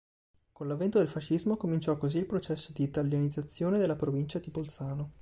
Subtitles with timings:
[0.51, 5.09] Con l'avvento del fascismo cominciò così il processo di Italianizzazione della Provincia di Bolzano.